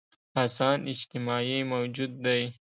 [0.41, 2.41] انسان اجتماعي موجود دی.